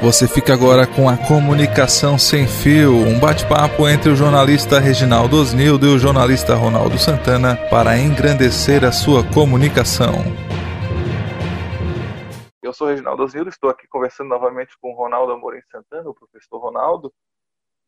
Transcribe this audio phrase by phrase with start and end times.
[0.00, 5.86] Você fica agora com a Comunicação Sem Fio, um bate-papo entre o jornalista Reginaldo Osnildo
[5.86, 10.14] e o jornalista Ronaldo Santana para engrandecer a sua comunicação.
[12.62, 16.58] Eu sou Reginaldo Osnildo, estou aqui conversando novamente com o Ronaldo Amorim Santana, o professor
[16.58, 17.12] Ronaldo,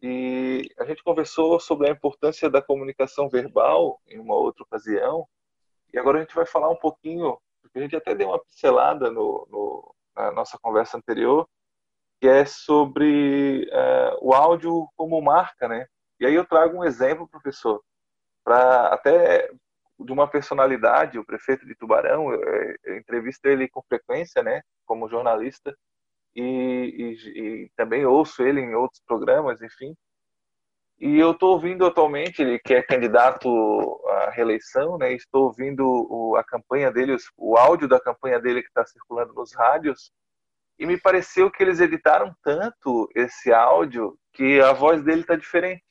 [0.03, 5.29] e a gente conversou sobre a importância da comunicação verbal em uma outra ocasião,
[5.95, 9.13] e agora a gente vai falar um pouquinho, porque a gente até deu uma pincelada
[9.13, 11.49] no, no na nossa conversa anterior,
[12.21, 15.87] que é sobre é, o áudio como marca, né?
[16.19, 17.83] E aí eu trago um exemplo, professor,
[18.45, 19.51] para até
[19.99, 25.09] de uma personalidade, o prefeito de Tubarão, eu, eu entrevisto ele com frequência, né, como
[25.09, 25.77] jornalista,
[26.35, 29.95] e, e, e também ouço ele em outros programas, enfim.
[30.99, 33.49] E eu estou ouvindo atualmente, ele que é candidato
[34.07, 35.15] à reeleição, né?
[35.15, 39.55] Estou ouvindo o, a campanha dele, o áudio da campanha dele que está circulando nos
[39.55, 40.13] rádios,
[40.81, 45.85] e me pareceu que eles editaram tanto esse áudio que a voz dele está diferente.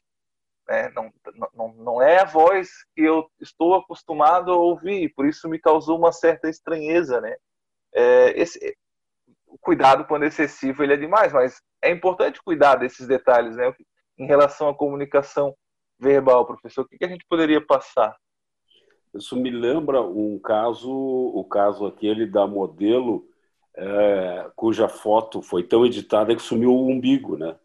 [0.67, 0.89] Né?
[0.95, 1.13] Não,
[1.53, 5.95] não, não é a voz que eu estou acostumado a ouvir, por isso me causou
[5.95, 7.21] uma certa estranheza.
[7.21, 7.35] Né?
[7.93, 8.75] É, esse,
[9.45, 13.71] o cuidado quando excessivo ele é demais, mas é importante cuidar desses detalhes né?
[14.17, 15.55] em relação à comunicação
[15.99, 16.81] verbal, professor.
[16.81, 18.17] O que a gente poderia passar?
[19.13, 23.28] Isso me lembra um caso, o caso aquele da modelo
[23.79, 27.55] é, cuja foto foi tão editada que sumiu o umbigo, né?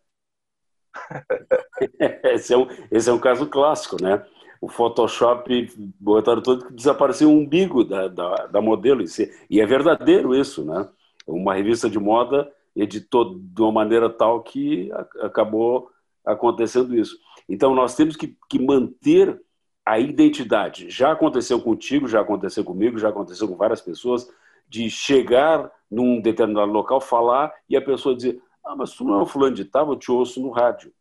[2.24, 4.24] esse, é um, esse é um caso clássico, né?
[4.60, 5.68] O Photoshop
[6.00, 9.04] botaram todo que desapareceu o umbigo da, da, da modelo.
[9.50, 10.88] E é verdadeiro isso, né?
[11.26, 15.90] Uma revista de moda editou de uma maneira tal que acabou
[16.24, 17.18] acontecendo isso.
[17.48, 19.40] Então, nós temos que, que manter
[19.84, 20.88] a identidade.
[20.88, 24.26] Já aconteceu contigo, já aconteceu comigo, já aconteceu com várias pessoas
[24.66, 29.22] de chegar num determinado local, falar e a pessoa dizer: Ah, mas tu não é
[29.22, 30.92] o fulano de tal, eu te ouço no rádio.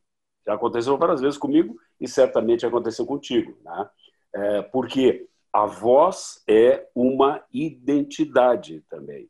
[0.45, 3.57] Já aconteceu várias vezes comigo e certamente aconteceu contigo.
[3.63, 3.90] Né?
[4.35, 9.29] É, porque a voz é uma identidade também.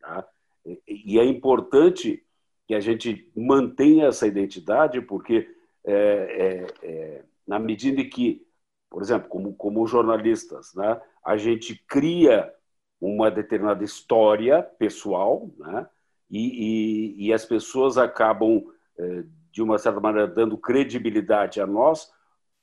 [0.00, 0.26] Tá?
[0.86, 2.24] E é importante
[2.66, 5.48] que a gente mantenha essa identidade, porque
[5.84, 8.46] é, é, é, na medida em que,
[8.88, 12.50] por exemplo, como, como jornalistas, né, a gente cria
[13.04, 15.86] uma determinada história pessoal, né?
[16.30, 18.64] e, e, e as pessoas acabam,
[18.98, 22.10] eh, de uma certa maneira, dando credibilidade a nós,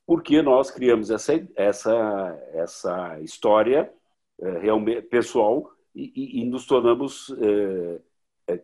[0.05, 3.93] porque nós criamos essa, essa, essa história
[4.41, 7.29] eh, realmente pessoal e, e, nos tornamos
[8.47, 8.63] é, é,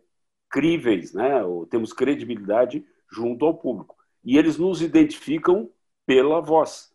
[0.50, 1.44] críveis, né?
[1.44, 3.96] Ou temos credibilidade junto ao público.
[4.24, 5.70] E eles nos identificam
[6.06, 6.92] pela voz.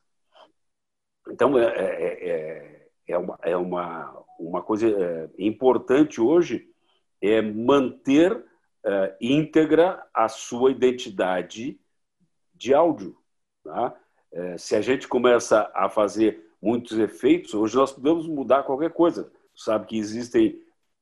[1.29, 6.69] Então, é, é, é, uma, é uma, uma coisa é, importante hoje
[7.21, 8.45] é manter
[8.85, 11.79] é, íntegra a sua identidade
[12.55, 13.17] de áudio.
[13.63, 13.95] Tá?
[14.33, 19.31] É, se a gente começa a fazer muitos efeitos, hoje nós podemos mudar qualquer coisa.
[19.55, 20.61] Sabe que existem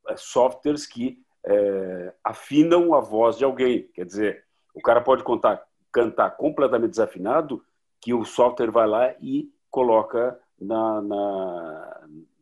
[0.08, 3.88] é, softwares que é, afinam a voz de alguém.
[3.94, 4.44] Quer dizer,
[4.74, 5.62] o cara pode contar,
[5.92, 7.64] cantar completamente desafinado,
[8.00, 11.89] que o software vai lá e coloca na, na,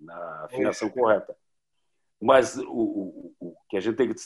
[0.09, 1.37] na afinação correta.
[2.21, 4.21] Mas o, o, o, que a gente tem que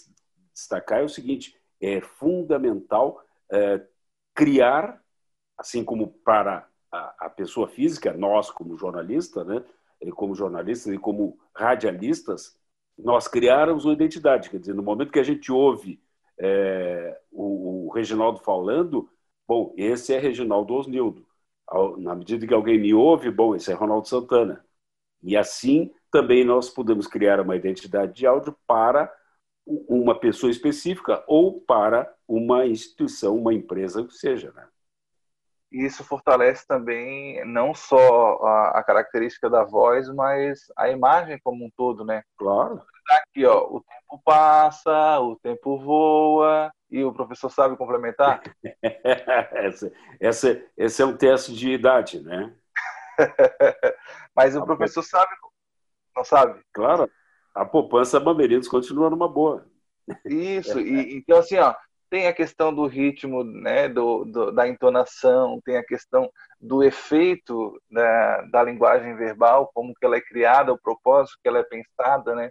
[0.52, 3.82] destacar é o seguinte: é fundamental é,
[4.34, 5.02] criar,
[5.58, 9.62] assim como para a, a, pessoa física, nós como jornalista, né,
[10.14, 12.56] como jornalistas e como radialistas,
[12.98, 14.48] nós criarmos uma identidade.
[14.48, 16.00] Quer dizer, no momento que a gente ouve
[16.38, 19.08] é, o, o Reginaldo falando,
[19.46, 21.26] bom, esse é Reginaldo Osnildo.
[21.98, 24.64] Na medida que alguém me ouve, bom, esse é Ronaldo Santana.
[25.22, 29.12] E assim também nós podemos criar uma identidade de áudio para
[29.66, 34.52] uma pessoa específica ou para uma instituição, uma empresa, que seja.
[34.52, 34.66] Né?
[35.70, 41.70] Isso fortalece também não só a, a, característica da voz, mas a imagem como um
[41.76, 42.22] todo, né?
[42.36, 42.82] Claro.
[43.10, 48.42] Aqui, ó, o tempo passa, o tempo voa, e o professor sabe complementar?
[49.64, 52.54] esse, esse, esse é um teste de idade, né?
[54.34, 55.30] Mas o professor sabe,
[56.16, 56.60] não sabe?
[56.72, 57.10] Claro,
[57.54, 59.66] a poupança Bamerinos continua numa boa.
[60.24, 61.74] Isso, e, então assim, ó,
[62.12, 66.30] tem a questão do ritmo, né, do, do, da entonação, tem a questão
[66.60, 71.60] do efeito da, da linguagem verbal, como que ela é criada, o propósito que ela
[71.60, 72.50] é pensada, né?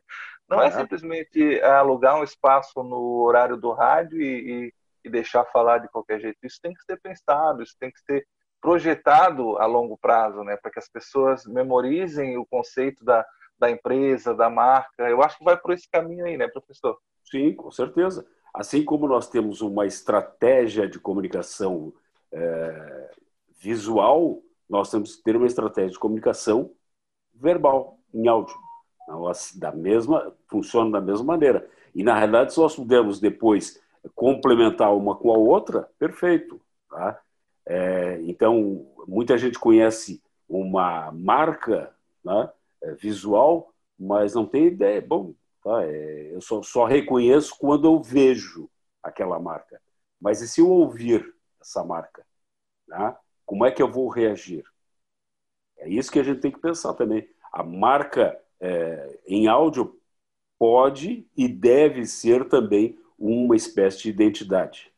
[0.50, 4.74] Não é, é simplesmente alugar um espaço no horário do rádio e, e,
[5.06, 6.40] e deixar falar de qualquer jeito.
[6.44, 8.26] Isso tem que ser pensado, isso tem que ser
[8.62, 13.26] projetado a longo prazo, né, para que as pessoas memorizem o conceito da,
[13.58, 15.10] da empresa, da marca.
[15.10, 16.98] Eu acho que vai por esse caminho aí, né, professor?
[17.24, 18.26] Sim, com certeza.
[18.54, 21.94] Assim como nós temos uma estratégia de comunicação
[22.32, 23.10] é,
[23.60, 26.72] visual, nós temos que ter uma estratégia de comunicação
[27.34, 28.56] verbal, em áudio.
[29.56, 31.70] Da mesma, funciona da mesma maneira.
[31.94, 33.82] E, na realidade, se nós pudermos depois
[34.16, 36.62] complementar uma com a outra, perfeito.
[36.90, 37.20] Tá?
[37.66, 42.52] É, então, muita gente conhece uma marca né,
[42.84, 45.02] é, visual, mas não tem ideia.
[45.02, 48.70] Bom, tá, é, eu só, só reconheço quando eu vejo
[49.02, 49.82] aquela marca.
[50.20, 52.26] Mas e se eu ouvir essa marca?
[52.88, 53.16] Né,
[53.46, 54.64] como é que eu vou reagir?
[55.78, 57.28] É isso que a gente tem que pensar também.
[57.52, 60.00] A marca é, em áudio
[60.58, 64.91] pode e deve ser também uma espécie de identidade.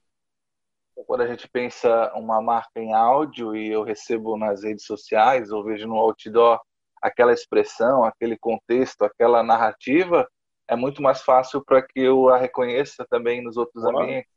[1.08, 5.64] Quando a gente pensa uma marca em áudio e eu recebo nas redes sociais ou
[5.64, 6.60] vejo no outdoor
[7.02, 10.28] aquela expressão, aquele contexto, aquela narrativa,
[10.68, 14.32] é muito mais fácil para que eu a reconheça também nos outros claro, ambientes.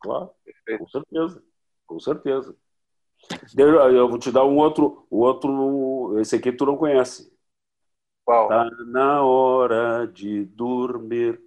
[0.00, 0.78] Claro, Perfeito.
[0.80, 1.42] com certeza,
[1.86, 2.56] com certeza.
[3.56, 7.32] Eu vou te dar um outro, um outro, esse aqui tu não conhece.
[8.24, 8.48] Qual?
[8.48, 11.40] Tá na hora de dormir,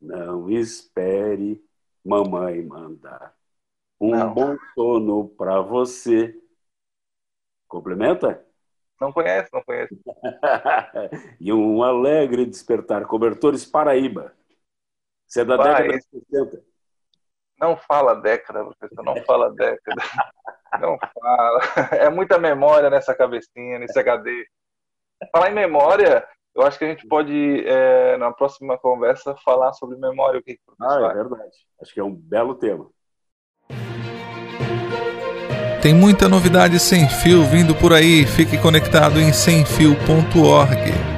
[0.00, 1.62] não espere
[2.04, 3.34] mamãe mandar.
[4.00, 4.32] Um não.
[4.32, 6.34] bom sono para você.
[7.68, 8.44] Complementa?
[9.00, 9.98] Não conhece, não conhece.
[11.40, 13.06] e um alegre despertar.
[13.06, 14.34] Cobertores Paraíba.
[15.26, 16.64] Você é da Vai, década de 60.
[17.58, 20.02] Não fala década, professor, não fala década.
[20.80, 21.60] Não fala.
[21.90, 24.46] É muita memória nessa cabecinha, nesse HD.
[25.32, 26.24] Falar em memória,
[26.54, 30.38] eu acho que a gente pode, é, na próxima conversa, falar sobre memória.
[30.38, 31.56] O que, que ah, é verdade.
[31.82, 32.88] Acho que é um belo tema.
[35.80, 38.26] Tem muita novidade sem fio vindo por aí.
[38.26, 41.09] Fique conectado em semfio.org.